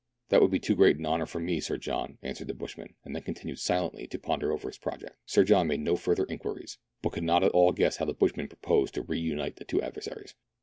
"That 0.29 0.41
would 0.41 0.49
be 0.49 0.57
too 0.59 0.73
great 0.75 0.97
an 0.97 1.05
honour 1.05 1.27
for 1.27 1.39
me. 1.39 1.59
Sir 1.59 1.77
John," 1.77 2.17
answered 2.23 2.47
the 2.47 2.55
bushman, 2.55 2.95
and 3.03 3.15
then 3.15 3.21
continued 3.21 3.59
silently 3.59 4.07
to' 4.07 4.17
ponder 4.17 4.51
over 4.51 4.67
his 4.67 4.79
project. 4.79 5.15
Sir 5.27 5.43
John 5.43 5.67
made 5.67 5.81
no 5.81 5.95
further 5.95 6.23
inquiries, 6.25 6.79
but 7.03 7.11
could 7.11 7.21
not 7.23 7.43
at 7.43 7.51
all 7.51 7.71
guess 7.71 7.97
how 7.97 8.05
the 8.05 8.15
bushman 8.15 8.47
proposed 8.47 8.95
to 8.95 9.03
re 9.03 9.19
unite 9.19 9.57
the 9.57 9.63
two 9.63 9.79
adversaries. 9.79 10.33